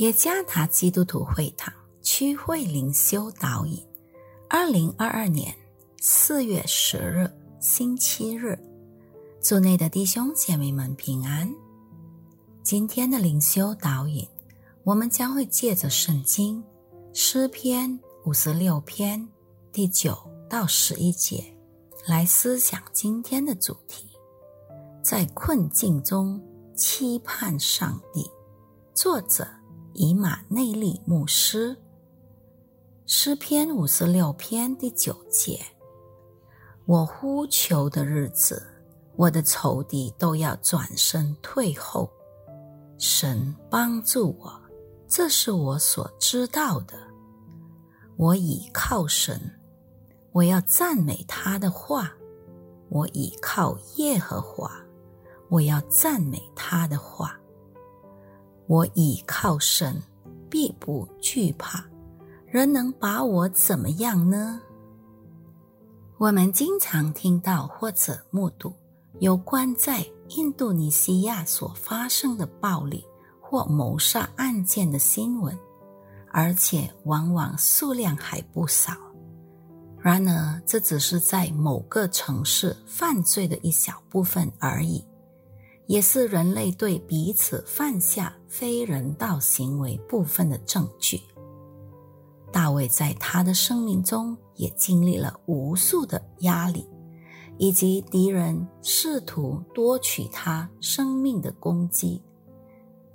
[0.00, 1.70] 耶加达基督徒会堂
[2.00, 3.84] 区会灵修导引，
[4.48, 5.54] 二零二二年
[6.00, 7.30] 四月十日
[7.60, 8.58] 星期日，
[9.42, 11.54] 组内的弟兄姐妹们平安。
[12.62, 14.26] 今天的灵修导引，
[14.84, 16.64] 我们将会借着圣经
[17.12, 19.28] 诗篇五十六篇
[19.70, 20.16] 第九
[20.48, 21.44] 到十一节
[22.06, 24.08] 来思想今天的主题：
[25.02, 26.42] 在困境中
[26.74, 28.26] 期盼上帝。
[28.94, 29.46] 作者。
[30.02, 31.76] 以马内利牧师
[33.04, 35.60] 诗篇五十六篇第九节：
[36.86, 38.66] 我呼求的日子，
[39.14, 42.10] 我的仇敌都要转身退后。
[42.96, 44.58] 神帮助我，
[45.06, 46.94] 这是我所知道的。
[48.16, 49.38] 我倚靠神，
[50.32, 52.10] 我要赞美他的话。
[52.88, 54.82] 我倚靠耶和华，
[55.50, 57.38] 我要赞美他的话。
[58.70, 60.00] 我倚靠神，
[60.48, 61.84] 必不惧怕。
[62.46, 64.60] 人能把我怎么样呢？
[66.18, 68.72] 我们经常听到或者目睹
[69.18, 73.04] 有关在印度尼西亚所发生的暴力
[73.40, 75.58] 或谋杀案件的新闻，
[76.32, 78.92] 而且往往数量还不少。
[79.98, 85.04] 然而，这只是在某个城市犯罪的一小部分而已。
[85.90, 91.20] 也是人类对彼此犯下非人道行为部分的证据。
[92.52, 96.86] 大卫在他的生命中也经历了无数的压力，
[97.58, 102.22] 以及敌人试图夺取他生命的攻击。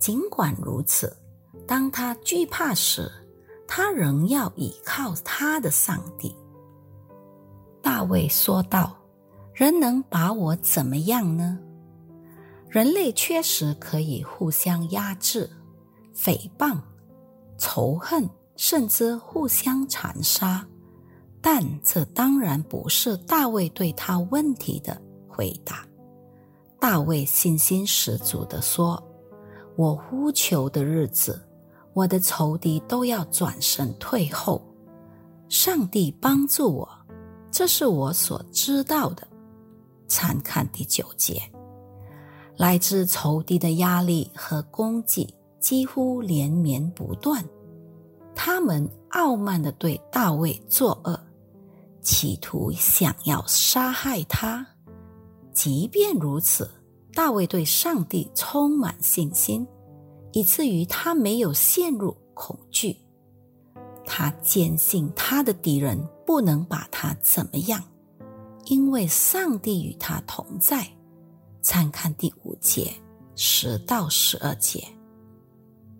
[0.00, 1.16] 尽管如此，
[1.68, 3.08] 当他惧怕时，
[3.68, 6.34] 他仍要依靠他的上帝。
[7.80, 8.96] 大卫说道
[9.54, 11.56] ：“人能把我怎么样呢？”
[12.74, 15.48] 人类确实可以互相压制、
[16.12, 16.76] 诽谤、
[17.56, 20.66] 仇恨，甚至互相残杀，
[21.40, 25.86] 但这当然不是大卫对他问题的回答。
[26.80, 29.00] 大卫信心十足地说
[29.78, 31.40] ：“我呼求的日子，
[31.92, 34.60] 我的仇敌都要转身退后。
[35.48, 36.88] 上帝帮助我，
[37.52, 39.24] 这是我所知道的。”
[40.10, 41.40] 参看第九节。
[42.56, 47.44] 来自仇敌的压力和攻击几乎连绵不断，
[48.34, 51.18] 他们傲慢地对大卫作恶，
[52.00, 54.66] 企图想要杀害他。
[55.52, 56.70] 即便如此，
[57.12, 59.66] 大卫对上帝充满信心，
[60.32, 62.96] 以至于他没有陷入恐惧。
[64.04, 67.82] 他坚信他的敌人不能把他怎么样，
[68.66, 70.86] 因为上帝与他同在。
[71.64, 72.92] 参看第五节
[73.34, 74.86] 十到十二节，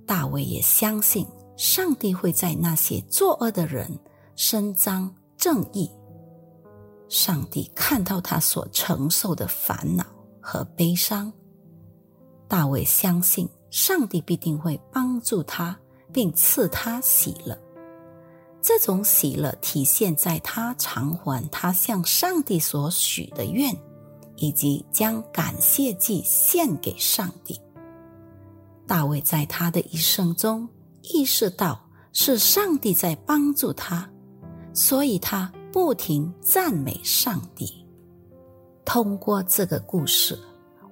[0.07, 1.27] 大卫也相信
[1.57, 3.99] 上帝会在那些作恶的人
[4.37, 5.91] 伸张正义。
[7.09, 10.05] 上帝看到他所承受的烦恼
[10.39, 11.33] 和悲伤，
[12.47, 15.77] 大卫相信上帝必定会帮助他，
[16.13, 17.59] 并赐他喜乐。
[18.61, 23.75] 这种喜乐体现在他偿还他向上帝所许的愿。
[24.37, 27.61] 以及将感谢祭献给上帝。
[28.87, 30.69] 大卫在他的一生中
[31.03, 31.81] 意识到
[32.13, 34.09] 是上帝在帮助他，
[34.73, 37.87] 所以他不停赞美上帝。
[38.85, 40.39] 通过这个故事，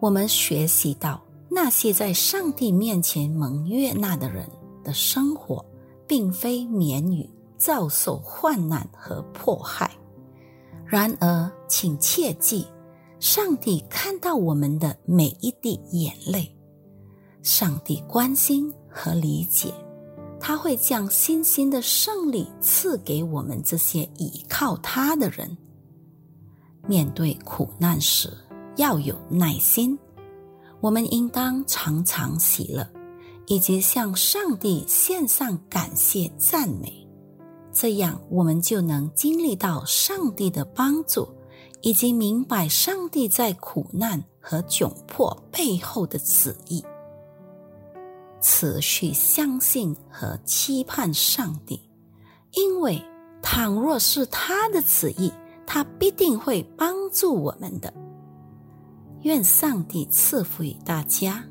[0.00, 4.48] 我们学习到那些在上帝面前蒙悦纳的人
[4.82, 5.64] 的生活，
[6.06, 7.28] 并非免于
[7.58, 9.90] 遭受患难和迫害。
[10.86, 12.66] 然而，请切记。
[13.22, 16.52] 上帝看到我们的每一滴眼泪，
[17.40, 19.72] 上帝关心和理解，
[20.40, 25.56] 他会将新兴的胜利赐给我们这些倚靠他的人。
[26.88, 28.28] 面对苦难时
[28.74, 29.96] 要有耐心，
[30.80, 32.84] 我们应当常常喜乐，
[33.46, 37.08] 以及向上帝献上感谢赞美，
[37.72, 41.32] 这样我们就能经历到上帝的帮助。
[41.82, 46.82] 以及明白上帝在苦难和窘迫背后的旨意，
[48.40, 51.80] 持续相信和期盼上帝，
[52.52, 53.02] 因为
[53.42, 55.32] 倘若是他的旨意，
[55.66, 57.92] 他必定会帮助我们的。
[59.22, 61.44] 愿上帝赐福于大家。